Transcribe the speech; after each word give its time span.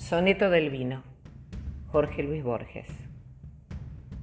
Soneto 0.00 0.48
del 0.50 0.70
vino. 0.70 1.04
Jorge 1.92 2.24
Luis 2.24 2.42
Borges. 2.42 2.88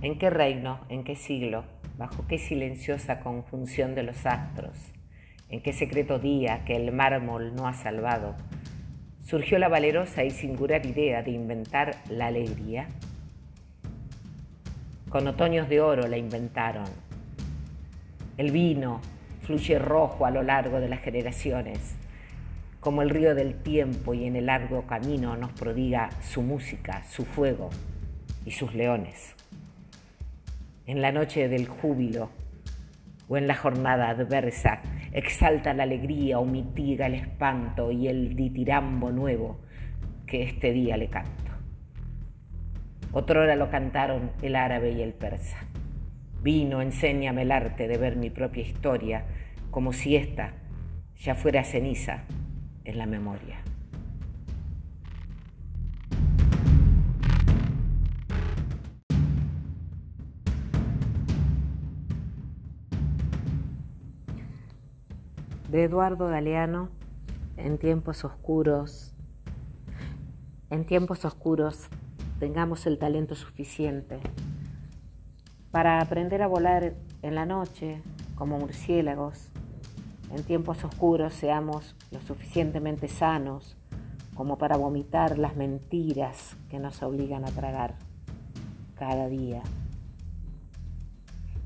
¿En 0.00 0.18
qué 0.18 0.30
reino, 0.30 0.80
en 0.88 1.04
qué 1.04 1.14
siglo, 1.14 1.62
bajo 1.98 2.26
qué 2.26 2.38
silenciosa 2.38 3.20
conjunción 3.20 3.94
de 3.94 4.02
los 4.02 4.24
astros, 4.26 4.76
en 5.50 5.62
qué 5.62 5.72
secreto 5.72 6.18
día 6.18 6.64
que 6.64 6.74
el 6.74 6.90
mármol 6.90 7.54
no 7.54 7.68
ha 7.68 7.74
salvado, 7.74 8.34
surgió 9.22 9.58
la 9.58 9.68
valerosa 9.68 10.24
y 10.24 10.30
singular 10.30 10.84
idea 10.84 11.22
de 11.22 11.32
inventar 11.32 11.96
la 12.08 12.28
alegría? 12.28 12.88
Con 15.10 15.28
otoños 15.28 15.68
de 15.68 15.80
oro 15.80 16.08
la 16.08 16.16
inventaron. 16.16 16.88
El 18.36 18.50
vino 18.50 19.00
fluye 19.42 19.78
rojo 19.78 20.24
a 20.24 20.30
lo 20.30 20.42
largo 20.42 20.80
de 20.80 20.88
las 20.88 21.02
generaciones 21.02 21.94
como 22.88 23.02
el 23.02 23.10
río 23.10 23.34
del 23.34 23.56
tiempo 23.56 24.14
y 24.14 24.24
en 24.24 24.34
el 24.34 24.46
largo 24.46 24.86
camino 24.86 25.36
nos 25.36 25.52
prodiga 25.52 26.08
su 26.22 26.40
música, 26.40 27.02
su 27.02 27.26
fuego 27.26 27.68
y 28.46 28.52
sus 28.52 28.72
leones. 28.72 29.34
En 30.86 31.02
la 31.02 31.12
noche 31.12 31.48
del 31.48 31.68
júbilo 31.68 32.30
o 33.28 33.36
en 33.36 33.46
la 33.46 33.54
jornada 33.54 34.08
adversa, 34.08 34.80
exalta 35.12 35.74
la 35.74 35.82
alegría 35.82 36.38
o 36.38 36.46
mitiga 36.46 37.04
el 37.08 37.16
espanto 37.16 37.92
y 37.92 38.08
el 38.08 38.34
ditirambo 38.34 39.12
nuevo 39.12 39.60
que 40.26 40.42
este 40.42 40.72
día 40.72 40.96
le 40.96 41.10
canto. 41.10 41.52
Otrora 43.12 43.54
lo 43.54 43.68
cantaron 43.68 44.30
el 44.40 44.56
árabe 44.56 44.92
y 44.92 45.02
el 45.02 45.12
persa. 45.12 45.58
Vino, 46.42 46.80
enséñame 46.80 47.42
el 47.42 47.52
arte 47.52 47.86
de 47.86 47.98
ver 47.98 48.16
mi 48.16 48.30
propia 48.30 48.62
historia, 48.62 49.24
como 49.70 49.92
si 49.92 50.16
ésta 50.16 50.54
ya 51.18 51.34
fuera 51.34 51.64
ceniza 51.64 52.24
en 52.88 52.96
la 52.96 53.04
memoria. 53.04 53.62
De 65.70 65.84
Eduardo 65.84 66.28
Galeano, 66.28 66.88
en 67.58 67.76
tiempos 67.76 68.24
oscuros, 68.24 69.12
en 70.70 70.86
tiempos 70.86 71.26
oscuros 71.26 71.88
tengamos 72.40 72.86
el 72.86 72.98
talento 72.98 73.34
suficiente 73.34 74.18
para 75.70 76.00
aprender 76.00 76.40
a 76.40 76.46
volar 76.46 76.94
en 77.20 77.34
la 77.34 77.44
noche 77.44 78.00
como 78.34 78.58
murciélagos 78.58 79.50
en 80.30 80.42
tiempos 80.44 80.84
oscuros 80.84 81.32
seamos 81.32 81.94
lo 82.10 82.20
suficientemente 82.20 83.08
sanos 83.08 83.76
como 84.34 84.58
para 84.58 84.76
vomitar 84.76 85.38
las 85.38 85.56
mentiras 85.56 86.56
que 86.70 86.78
nos 86.78 87.02
obligan 87.02 87.44
a 87.44 87.50
tragar 87.50 87.96
cada 88.94 89.28
día. 89.28 89.62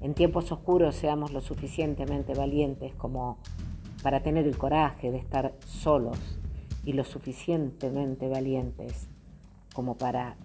En 0.00 0.14
tiempos 0.14 0.50
oscuros 0.52 0.96
seamos 0.96 1.32
lo 1.32 1.40
suficientemente 1.40 2.34
valientes 2.34 2.94
como 2.94 3.38
para 4.02 4.22
tener 4.22 4.46
el 4.46 4.56
coraje 4.56 5.10
de 5.10 5.18
estar 5.18 5.54
solos 5.64 6.18
y 6.84 6.92
lo 6.92 7.04
suficientemente 7.04 8.28
valientes 8.28 9.08
como 9.74 9.96
para 9.96 10.36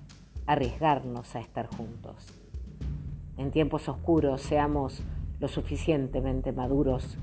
arriesgarnos 0.45 1.35
a 1.35 1.39
estar 1.39 1.67
juntos. 1.67 2.33
En 3.37 3.51
tiempos 3.51 3.89
oscuros 3.89 4.41
seamos 4.41 5.01
lo 5.39 5.47
suficientemente 5.47 6.51
maduros 6.51 7.17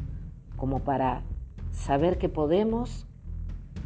como 0.64 0.78
para 0.78 1.24
saber 1.72 2.16
que 2.16 2.30
podemos 2.30 3.06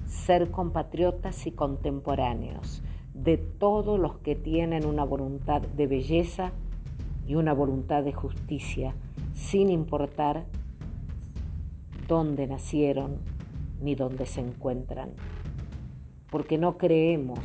ser 0.06 0.52
compatriotas 0.52 1.44
y 1.48 1.50
contemporáneos 1.50 2.84
de 3.14 3.36
todos 3.36 3.98
los 3.98 4.18
que 4.18 4.36
tienen 4.36 4.86
una 4.86 5.02
voluntad 5.02 5.60
de 5.60 5.88
belleza 5.88 6.52
y 7.26 7.34
una 7.34 7.52
voluntad 7.52 8.04
de 8.04 8.12
justicia, 8.12 8.94
sin 9.34 9.70
importar 9.70 10.44
dónde 12.06 12.46
nacieron 12.46 13.16
ni 13.82 13.96
dónde 13.96 14.24
se 14.24 14.40
encuentran, 14.40 15.10
porque 16.30 16.58
no 16.58 16.78
creemos 16.78 17.40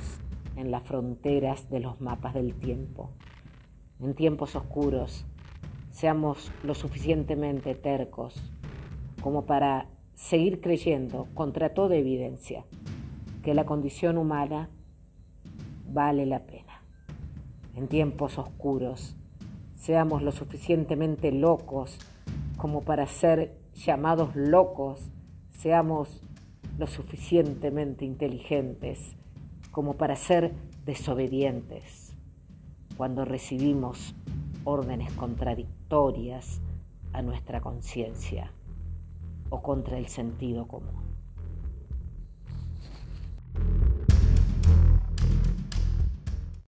en 0.57 0.69
las 0.69 0.83
fronteras 0.83 1.71
de 1.71 1.79
los 1.79 1.99
mapas 2.01 2.35
del 2.35 2.53
tiempo. 2.53 3.09
En 3.99 4.13
tiempos 4.13 4.55
oscuros, 4.55 5.25
seamos 5.89 6.51
lo 6.63 6.75
suficientemente 6.75 7.73
tercos 7.73 8.39
como 9.23 9.45
para 9.45 9.87
seguir 10.15 10.59
creyendo 10.59 11.27
contra 11.33 11.73
toda 11.73 11.95
evidencia 11.95 12.65
que 13.41 13.53
la 13.53 13.65
condición 13.65 14.17
humana 14.17 14.69
vale 15.87 16.25
la 16.25 16.39
pena. 16.45 16.83
En 17.73 17.87
tiempos 17.87 18.37
oscuros, 18.37 19.15
seamos 19.75 20.21
lo 20.23 20.33
suficientemente 20.33 21.31
locos 21.31 21.97
como 22.57 22.81
para 22.81 23.07
ser 23.07 23.57
llamados 23.73 24.35
locos, 24.35 25.09
seamos 25.51 26.21
lo 26.77 26.85
suficientemente 26.85 28.03
inteligentes 28.03 29.15
como 29.71 29.93
para 29.93 30.17
ser 30.17 30.53
desobedientes 30.85 32.13
cuando 32.97 33.23
recibimos 33.23 34.15
órdenes 34.65 35.13
contradictorias 35.13 36.61
a 37.13 37.21
nuestra 37.21 37.61
conciencia 37.61 38.51
o 39.53 39.61
contra 39.61 39.99
el 39.99 40.07
sentido 40.07 40.67
común. 40.67 41.12